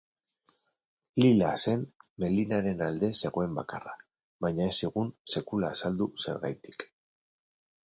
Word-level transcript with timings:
Lila 1.23 1.51
zen 1.65 1.83
Melinaren 2.23 2.81
alde 2.87 3.11
zegoen 3.21 3.53
bakarra, 3.59 3.95
baina 4.47 4.69
ez 4.71 4.73
zigun 4.85 5.15
sekula 5.37 5.73
azaldu 5.77 6.11
zergatik. 6.27 6.91